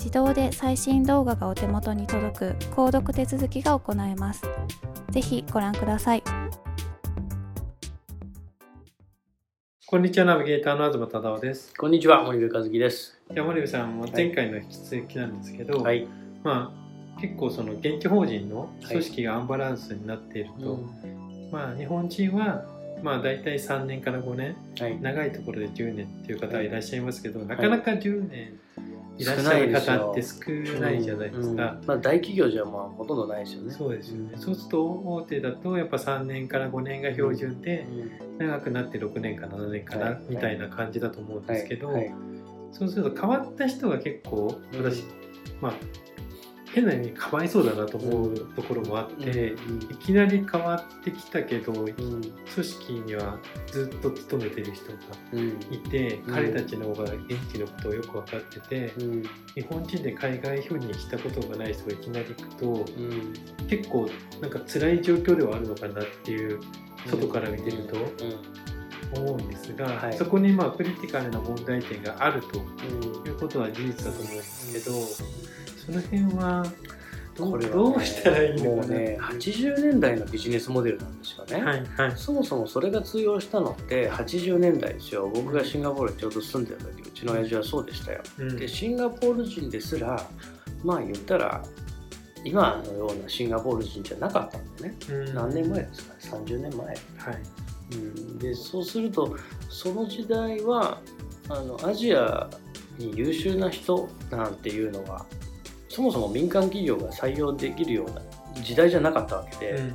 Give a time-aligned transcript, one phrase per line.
[0.00, 4.42] 自動で最新動画がお手元に届く購読手続きが行えます。
[5.10, 6.22] ぜひご覧ください。
[9.86, 11.74] こんにちは、ナビゲーターの東忠夫です。
[11.74, 13.20] こんにちは、森部和樹です。
[13.30, 16.08] じゃ森部さん、前回の引き続きなんですけど、はい、
[16.42, 20.80] まあ、結構その現地法人の組織がアンバランスになっていると、はい、
[21.52, 22.64] まあ、日本人は
[23.02, 28.58] まあ大体3年から5年、はい、長いところで10年っていう方はいらっしゃいますけど、なかなか10年
[29.18, 31.72] いらっしゃる方って少ないじゃないですか。
[31.72, 31.80] うん。
[31.80, 33.72] うん、まあ、大企業じゃまあほとんどないですよね。
[33.72, 34.32] そうですよね。
[34.36, 37.86] そうすると大手だとやっぱ3年から5年が標準で、
[38.38, 41.92] 長くなって6年か7年かな、みたいな感じだと思うんですけど、
[42.72, 45.04] そうすると変わった人が結構私、
[45.60, 45.74] まあ
[46.74, 52.22] 変な意味にかわいそうだなと思うところもあって、うん、いきなり変わってきたけど、うん、組
[52.56, 54.98] 織にはずっと勤めてる人が
[55.70, 58.92] いて、うん、彼たちの方が現地のことをよく分かってて、
[59.54, 62.84] 日本人で海外赴任したことがない人がいきなり行くと、
[63.68, 64.08] 結構
[64.40, 66.60] なんか辛い状況ではあるのかなっていう
[67.06, 67.96] 外から見てると。
[69.12, 72.58] 思うんですが、はい、そこにまあクリティカルな問題点があると
[73.28, 74.92] いうことは事実だと思うんですけど、
[75.90, 76.64] その辺は
[77.38, 85.30] これ、ね、どうしたらいいのか、ね、もうね80年代のビジネスモデルなんですよね、はいはい、そもそもそれが通用したのって80年代ですよ。
[85.34, 90.28] 僕がシンガポールにちょうど住んでる時うちの親父はそうでしたよ、うん、でシンガポール人ですら
[90.84, 91.62] まあ言ったら
[92.44, 96.96] 今のようなシンガポール人じゃなかったんでね、うん、何年前ですか30年前、はい。
[97.92, 99.36] うん、でそうすると
[99.68, 101.00] その時代は
[101.48, 102.48] あのアジア
[102.98, 105.26] に優秀な人なんていうのは
[106.00, 108.22] そもそも民間企業が採用できるような
[108.62, 109.86] 時代じゃなかったわけで、うん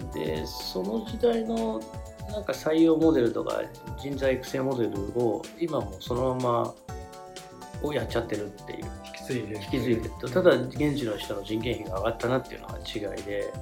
[0.00, 1.80] うん、でその時代の
[2.28, 3.62] なんか採用モデルとか
[3.96, 6.74] 人材育成モデルを今もそのまま
[7.84, 8.84] をやっちゃってるっていう。
[9.04, 13.52] 引き継いで引き継いでただ現地の人の人件費が上がったなっていうのが違いで。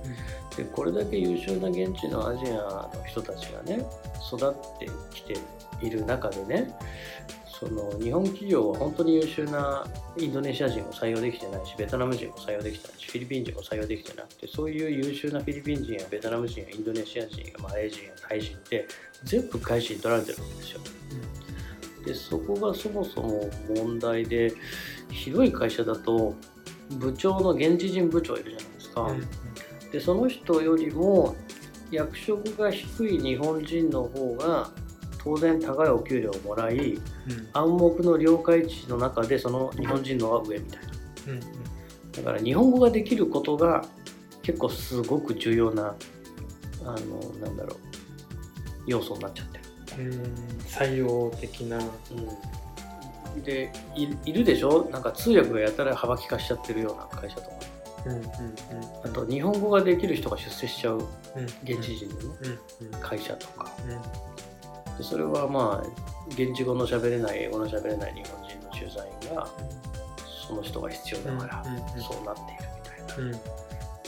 [0.50, 3.84] うん、でこれだけ優秀な現地のアジアの人たちがね
[4.32, 5.36] 育ってきて
[5.80, 6.74] いる中でね
[7.62, 9.86] その日本企業は本当に優秀な
[10.18, 18.88] インドネシア人を採用できてないしベトナム人も採用できてないしフィリピン人も採用できてなくてそういう優秀なフィリピン人やベトナム人やインドネシア人やマレー人やタイ人って
[19.22, 20.80] 全部外資に取られてるわけですよ。
[22.04, 24.52] でそこがそもそも問題で
[25.10, 26.34] 広い会社だと
[26.90, 29.16] 部長の現地人部長いるじゃないですか。
[29.92, 31.36] でその人よりも
[31.90, 34.70] 役職が低い日本人の方が
[35.22, 37.00] 当然高いお給料をもらい、うん、
[37.52, 40.92] 暗黙の了解値の中でその日本人のは上みたいな、
[42.12, 43.84] だから日本語ができることが
[44.42, 45.94] 結構すごく重要な
[46.84, 46.96] あの
[47.46, 47.78] なんだろう
[48.86, 49.58] 要素になっちゃって。
[49.58, 49.61] る
[50.66, 54.88] 採用的な、うん、でいるでしょ？
[54.90, 57.56] なんか通訳がやたら幅利かしちゃってるような会社とか。
[58.04, 58.22] うんうん
[59.04, 60.98] あと日本語ができる人が出世しちゃう
[61.36, 63.70] うん現地人のね、うんうん会社とか。
[63.84, 63.86] う
[64.94, 64.98] ん。
[64.98, 65.88] でそれはまあ
[66.30, 69.48] 現地語の喋れない英語の喋れない日本人の駐在員が
[70.48, 72.02] その人が必要だからうんうんうん。
[72.02, 73.24] そうなっているみたいな。
[73.24, 73.40] うん。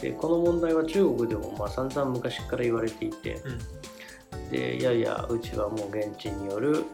[0.02, 3.40] でこの問題は中国でもまあ散々昔から言われていて、
[4.50, 6.84] でいやいやうちはもう現地による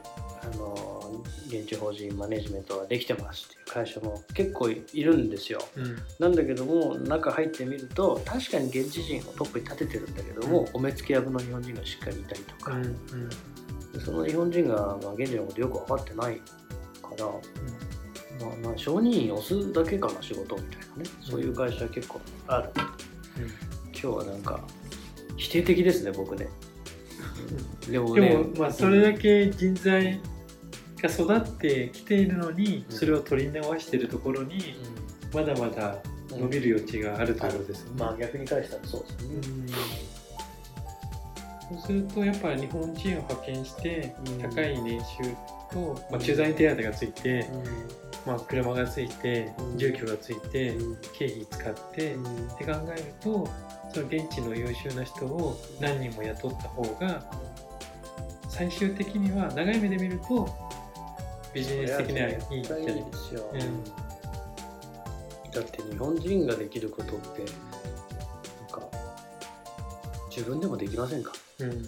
[0.43, 1.01] あの
[1.49, 5.61] 現地法人マネジメントができてますっていう会社も結構いるんですよ。
[5.77, 5.97] うん。
[6.19, 12.97] なんだけども中入ってみると確かに現地人をトップに立ててるんだけども、お目付け役の日本人がしっかりいたりとか、うん
[13.93, 16.41] でその日本人が、まあ、現地のことよく分かってない
[17.03, 21.11] から、まあまあ、承認員押すだけかな仕事みたいなね。
[21.21, 24.61] そういう会社結構ある、今日はなんか
[25.37, 26.49] 否定的ですね僕ね、
[27.91, 30.21] でもねでもまあそれだけ人材
[31.03, 32.97] が育ってきているのにうん。
[32.97, 34.77] それを取り直しているところに
[35.33, 35.99] まだまだ
[36.31, 37.97] 伸びる余地があるということですよね。
[37.99, 39.77] まあ逆に返したらそうですね、
[41.71, 44.39] そうするとやっぱり日本人を派遣してうん。
[44.39, 45.07] 高い年収
[45.73, 50.97] と、まあ、駐在手当がついて、うまあ、車がついてうん住居がついてん。
[51.15, 52.49] 経費使ってうん。
[52.49, 53.49] って考えると
[53.93, 57.25] その現地の優秀な人を何人も雇った方が
[58.49, 60.49] 最終的には長い目で見ると
[61.55, 63.85] ビジネス的にはいいんじゃないですよ、うん。
[65.51, 68.87] だって日本人ができることってなんか
[70.29, 71.33] 自分でもできませんか？
[71.61, 71.71] うん。
[71.71, 71.83] うん。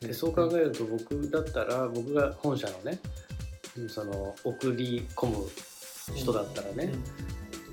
[0.00, 3.45] でそう考えると僕だったら僕が本社のねうん
[3.88, 5.48] その送り込む
[6.14, 6.92] 人だったらね、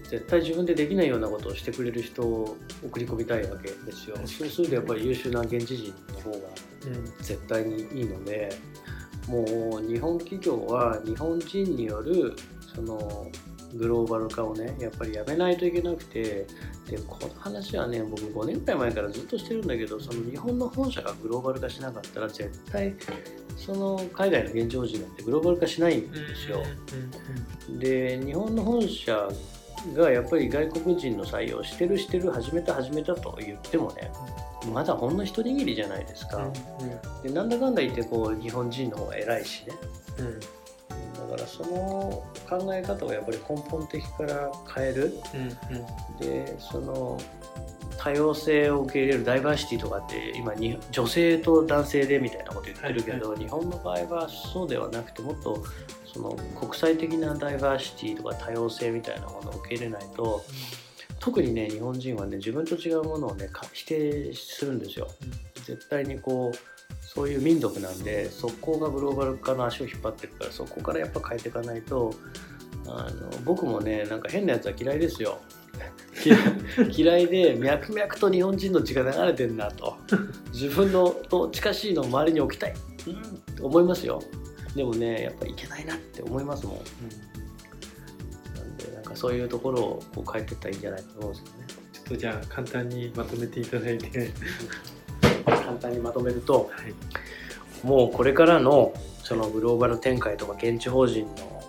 [0.09, 4.15] 絶対自分でできないようなことをしてくれる人を送り込みたいわけですよ。
[4.25, 7.05] そうするとやっぱり優秀な現地人の方がうん。
[7.21, 8.49] 絶対にいいので
[9.27, 12.35] もう日本企業は日本人による
[12.75, 13.31] その
[13.73, 16.45] グローバル化をねやっぱりやめないといけなくて
[16.89, 22.93] でこの話はね僕5年くらい前からずっとしてるんだけどその日本の本社がグローバル化しなかったら絶対
[23.57, 26.63] その海外の現地法人なんてグローバル化しないんですよ。
[27.79, 29.29] で日本の本社
[29.95, 34.11] がやっぱり外国人の採用してるしてる始めた始めたと言ってもね
[34.71, 36.49] まだほんの一握りじゃないですか。
[37.21, 39.73] でなんだかんだ言ってこう日本人の方が偉いしね。
[40.19, 40.27] うん。
[40.27, 40.39] うん
[41.29, 45.13] だからその考え方をやっぱり根本的から変える。
[45.33, 46.17] うん。
[46.19, 47.19] でその
[48.03, 55.63] 多様性を受け入れるダイバーシティとかって今に女性と男性でみたいなこと言ってるけど、はい日本の場合はそうではなくてもっと
[56.05, 60.43] その国際的なダイバーシティとか多様性みたいなものを受け入れないと
[61.19, 65.07] 特にね日本人はね自分と違うものをねか否定するんですよ。
[65.65, 72.13] 絶対にこうそういう民族なんでそこがグローバル化の足を引っ張ってるからそこからやっぱ変えていかないと
[72.85, 75.39] あの僕もねなんか変なやつは嫌いですよ
[76.95, 79.97] 嫌いで脈々と日本人の血が流れてんなと。
[80.51, 82.73] 自分のと近しいのを周りに置きたい、
[83.07, 83.17] うん、っ
[83.55, 84.21] て思いますよ。
[84.75, 86.75] でもねやっぱいけないなって思いますもん。
[88.55, 91.65] なんでなんかそういうところをこう変えていったらいいんじゃないかと思うんですよね。
[91.93, 94.31] ちょっとじゃあ簡単にまとめていただいて、
[95.45, 96.93] 簡単にまとめるとはい。
[97.85, 98.93] もうこれからの
[99.23, 101.63] そのグローバル展開とか現地法人の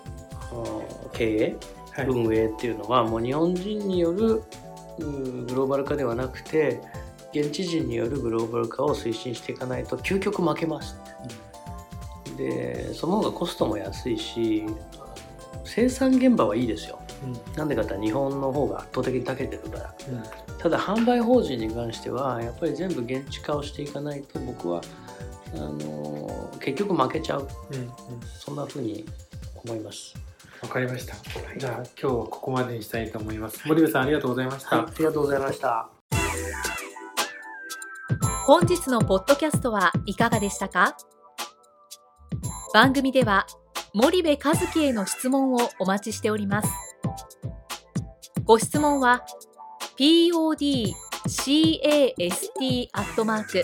[1.03, 1.74] うん経営、はい
[2.07, 4.43] 運営っていうのはもう日本人による
[4.99, 6.79] うんグローバル化ではなくて
[7.33, 10.97] 現地人によるグローバル化を推進していかないと究極負けます。
[12.37, 14.65] でその方がコストも安いし
[15.63, 16.99] 生産現場はいいですよ。
[17.55, 19.95] なんでかって日本の方が圧倒的に長けてるから。
[20.09, 20.15] うん。
[20.15, 20.23] うん
[20.65, 24.81] ただ販売法人に関してはやっぱり全部現地化をしていかないと僕は
[25.53, 27.47] あの結局負けちゃう。
[27.71, 27.91] うんうん。
[28.39, 29.05] そんな風に
[29.63, 30.15] 思います。
[30.61, 31.15] わかりました。
[31.57, 33.67] じゃあ今日はここまでにしたいと思います。
[33.67, 34.77] 森部さんありがとうございました。
[34.77, 35.89] はい、ありがとうございました。
[38.45, 40.95] 本日のポッドキャストはいかがでしたか？
[42.73, 43.47] 番組では
[43.93, 46.69] 森部和樹への質問をお待ちしております
[48.43, 49.25] ご質問は
[49.97, 50.79] podcast
[52.93, 53.63] アットマーク